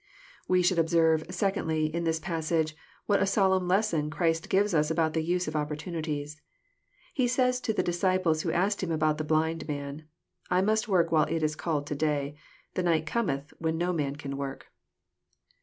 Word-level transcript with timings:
We 0.47 0.63
should 0.63 0.79
observe, 0.79 1.23
secondly, 1.29 1.85
in 1.93 2.05
this 2.05 2.19
passage, 2.19 2.75
what 3.05 3.21
a\\ 3.21 3.27
solemn 3.27 3.67
lesson 3.67 4.09
Christ 4.09 4.49
gives 4.49 4.73
us 4.73 4.89
about 4.89 5.13
the 5.13 5.21
use 5.21 5.47
of 5.47 5.55
opportunities. 5.55 6.41
He 7.13 7.27
says 7.27 7.61
to 7.61 7.71
the 7.71 7.83
disciples 7.83 8.41
who 8.41 8.51
asked 8.51 8.81
Him 8.81 8.91
about 8.91 9.19
the 9.19 9.23
blind 9.23 9.67
man,'' 9.67 10.07
I 10.49 10.63
must 10.63 10.87
work 10.87 11.11
while 11.11 11.27
it 11.29 11.43
is 11.43 11.55
called 11.55 11.85
to 11.85 11.93
day: 11.95 12.35
the 12.73 12.81
night 12.81 13.05
Cometh, 13.05 13.53
when 13.59 13.77
no 13.77 13.93
man 13.93 14.15
can 14.15 14.37
work." 14.37 14.71